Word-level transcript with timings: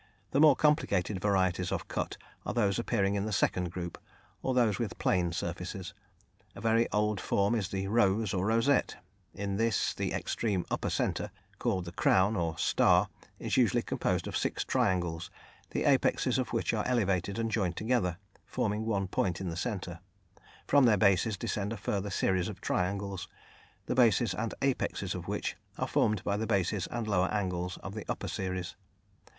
The 0.31 0.39
more 0.39 0.55
complicated 0.55 1.21
varieties 1.21 1.71
of 1.71 1.87
cut 1.87 2.17
are 2.43 2.55
those 2.55 2.79
appearing 2.79 3.13
in 3.13 3.25
the 3.25 3.31
second 3.31 3.69
group, 3.71 3.99
or 4.41 4.55
those 4.55 4.79
with 4.79 4.97
plane 4.97 5.31
surfaces. 5.31 5.93
A 6.55 6.59
very 6.59 6.91
old 6.91 7.21
form 7.21 7.53
is 7.53 7.69
the 7.69 7.85
"rose" 7.87 8.33
or 8.33 8.47
"rosette"; 8.47 8.97
in 9.35 9.57
this 9.57 9.93
the 9.93 10.11
extreme 10.11 10.65
upper 10.71 10.89
centre, 10.89 11.29
called 11.59 11.85
the 11.85 11.91
"crown," 11.91 12.35
or 12.35 12.57
"star," 12.57 13.09
is 13.37 13.57
usually 13.57 13.83
composed 13.83 14.25
of 14.25 14.35
six 14.35 14.63
triangles, 14.65 15.29
the 15.69 15.83
apexes 15.85 16.39
of 16.39 16.51
which 16.51 16.73
are 16.73 16.87
elevated 16.87 17.37
and 17.37 17.51
joined 17.51 17.77
together, 17.77 18.17
forming 18.43 18.87
one 18.87 19.07
point 19.07 19.39
in 19.39 19.49
the 19.51 19.55
centre. 19.55 19.99
From 20.65 20.85
their 20.85 20.97
bases 20.97 21.37
descend 21.37 21.73
a 21.73 21.77
further 21.77 22.09
series 22.09 22.47
of 22.49 22.59
triangles, 22.59 23.27
the 23.85 23.93
bases 23.93 24.33
and 24.33 24.55
apexes 24.63 25.13
of 25.13 25.27
which 25.27 25.57
are 25.77 25.87
formed 25.87 26.23
by 26.23 26.37
the 26.37 26.47
bases 26.47 26.87
and 26.89 27.07
lower 27.07 27.27
angles 27.31 27.77
of 27.83 27.93
the 27.93 28.03
upper 28.09 28.27
series. 28.27 28.75